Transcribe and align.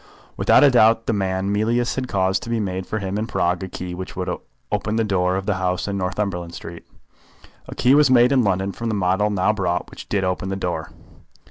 Without 0.35 0.63
a 0.63 0.71
doubt 0.71 1.05
the 1.05 1.13
man 1.13 1.53
Mealyus 1.53 1.93
had 1.93 2.07
caused 2.07 2.41
to 2.41 2.49
be 2.49 2.59
made 2.59 2.87
for 2.87 2.97
him 2.97 3.19
in 3.19 3.27
Prague 3.27 3.61
a 3.61 3.67
key 3.67 3.93
which 3.93 4.15
would 4.15 4.27
open 4.71 4.95
the 4.95 5.03
door 5.03 5.35
of 5.35 5.45
the 5.45 5.57
house 5.61 5.87
in 5.87 5.95
Northumberland 5.95 6.55
Street. 6.55 6.87
A 7.67 7.75
key 7.75 7.93
was 7.93 8.09
made 8.09 8.31
in 8.31 8.43
London 8.43 8.71
from 8.71 8.89
the 8.89 8.95
model 8.95 9.29
now 9.29 9.53
brought 9.53 9.91
which 9.91 10.09
did 10.09 10.23
open 10.23 10.49
the 10.49 10.55
door. 10.55 10.89